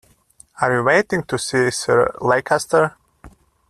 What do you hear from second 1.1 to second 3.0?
to see Sir Leicester?